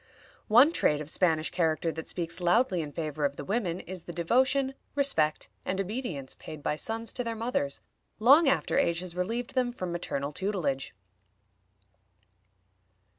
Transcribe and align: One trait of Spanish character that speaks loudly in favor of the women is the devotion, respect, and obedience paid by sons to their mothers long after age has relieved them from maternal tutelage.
One 0.47 0.71
trait 0.73 0.99
of 0.99 1.11
Spanish 1.11 1.51
character 1.51 1.91
that 1.91 2.07
speaks 2.07 2.41
loudly 2.41 2.81
in 2.81 2.91
favor 2.91 3.23
of 3.23 3.35
the 3.35 3.45
women 3.45 3.81
is 3.81 4.05
the 4.05 4.11
devotion, 4.11 4.73
respect, 4.95 5.47
and 5.63 5.79
obedience 5.79 6.33
paid 6.33 6.63
by 6.63 6.75
sons 6.75 7.13
to 7.13 7.23
their 7.23 7.35
mothers 7.35 7.81
long 8.17 8.49
after 8.49 8.79
age 8.79 9.01
has 9.01 9.15
relieved 9.15 9.53
them 9.53 9.71
from 9.71 9.91
maternal 9.91 10.31
tutelage. 10.31 10.95